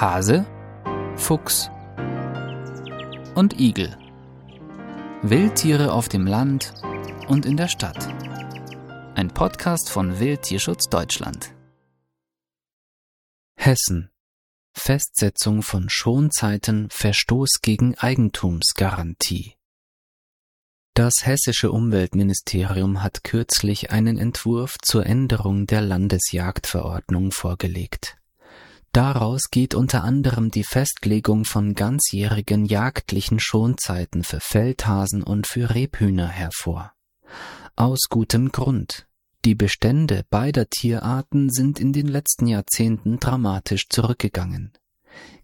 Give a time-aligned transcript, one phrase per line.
[0.00, 0.46] Hase,
[1.16, 1.70] Fuchs
[3.34, 3.96] und Igel.
[5.22, 6.72] Wildtiere auf dem Land
[7.26, 8.06] und in der Stadt.
[9.16, 11.52] Ein Podcast von Wildtierschutz Deutschland.
[13.56, 14.12] Hessen.
[14.72, 19.56] Festsetzung von Schonzeiten Verstoß gegen Eigentumsgarantie.
[20.94, 28.18] Das hessische Umweltministerium hat kürzlich einen Entwurf zur Änderung der Landesjagdverordnung vorgelegt.
[28.92, 36.28] Daraus geht unter anderem die Festlegung von ganzjährigen jagdlichen Schonzeiten für Feldhasen und für Rebhühner
[36.28, 36.92] hervor.
[37.76, 39.06] Aus gutem Grund.
[39.44, 44.72] Die Bestände beider Tierarten sind in den letzten Jahrzehnten dramatisch zurückgegangen.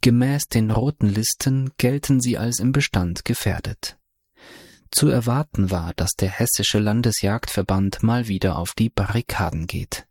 [0.00, 3.98] Gemäß den roten Listen gelten sie als im Bestand gefährdet.
[4.90, 10.06] Zu erwarten war, dass der hessische Landesjagdverband mal wieder auf die Barrikaden geht.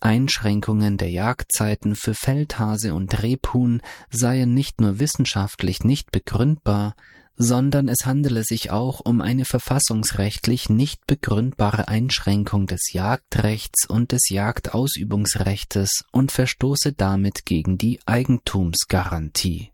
[0.00, 6.94] Einschränkungen der Jagdzeiten für Feldhase und Rebhuhn seien nicht nur wissenschaftlich nicht begründbar,
[7.36, 14.28] sondern es handele sich auch um eine verfassungsrechtlich nicht begründbare Einschränkung des Jagdrechts und des
[14.28, 19.72] Jagdausübungsrechtes und verstoße damit gegen die Eigentumsgarantie.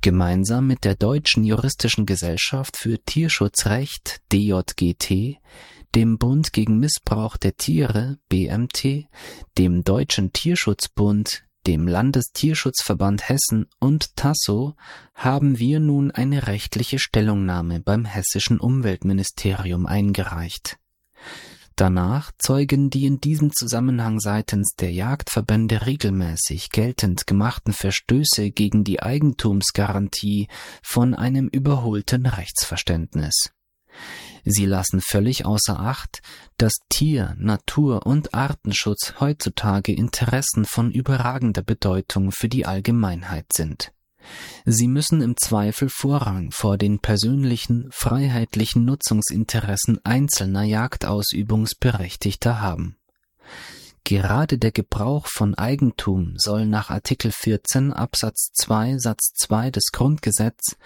[0.00, 5.38] Gemeinsam mit der Deutschen Juristischen Gesellschaft für Tierschutzrecht DJGT
[5.96, 9.08] dem Bund gegen Missbrauch der Tiere BMT,
[9.56, 14.76] dem Deutschen Tierschutzbund, dem Landestierschutzverband Hessen und Tasso
[15.14, 20.76] haben wir nun eine rechtliche Stellungnahme beim hessischen Umweltministerium eingereicht.
[21.76, 29.02] Danach zeugen die in diesem Zusammenhang seitens der Jagdverbände regelmäßig geltend gemachten Verstöße gegen die
[29.02, 30.48] Eigentumsgarantie
[30.82, 33.55] von einem überholten Rechtsverständnis.
[34.44, 36.22] Sie lassen völlig außer Acht,
[36.56, 43.92] dass Tier-, Natur- und Artenschutz heutzutage Interessen von überragender Bedeutung für die Allgemeinheit sind.
[44.64, 52.96] Sie müssen im Zweifel Vorrang vor den persönlichen, freiheitlichen Nutzungsinteressen einzelner Jagdausübungsberechtigter haben.
[54.04, 60.76] Gerade der Gebrauch von Eigentum soll nach Artikel 14 Absatz 2 Satz 2 des Grundgesetz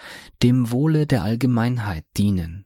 [0.41, 2.65] dem Wohle der Allgemeinheit dienen.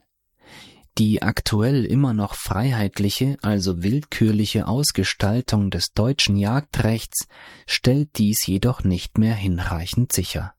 [0.97, 7.27] Die aktuell immer noch freiheitliche, also willkürliche Ausgestaltung des deutschen Jagdrechts
[7.67, 10.53] stellt dies jedoch nicht mehr hinreichend sicher.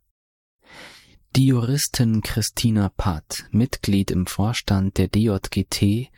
[1.36, 6.10] Die Juristin Christina Patt, Mitglied im Vorstand der DJGT,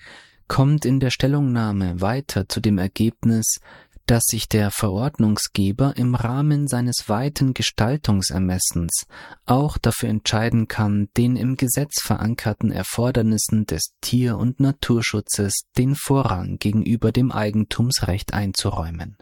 [0.48, 3.60] kommt in der Stellungnahme weiter zu dem Ergebnis,
[4.08, 9.06] dass sich der Verordnungsgeber im Rahmen seines weiten Gestaltungsermessens
[9.44, 16.58] auch dafür entscheiden kann, den im Gesetz verankerten Erfordernissen des Tier- und Naturschutzes den Vorrang
[16.58, 19.18] gegenüber dem Eigentumsrecht einzuräumen.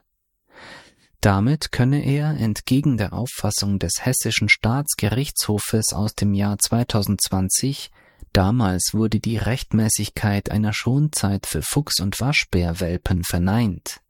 [1.20, 7.90] Damit könne er entgegen der Auffassung des hessischen Staatsgerichtshofes aus dem Jahr 2020
[8.32, 14.02] Damals wurde die Rechtmäßigkeit einer Schonzeit für Fuchs- und Waschbärwelpen verneint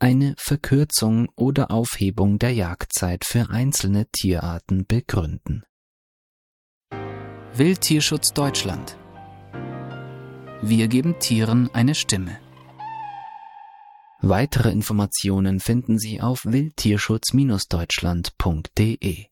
[0.00, 5.64] eine Verkürzung oder Aufhebung der Jagdzeit für einzelne Tierarten begründen.
[7.54, 8.96] Wildtierschutz Deutschland
[10.62, 12.38] Wir geben Tieren eine Stimme.
[14.22, 19.29] Weitere Informationen finden Sie auf wildtierschutz-deutschland.de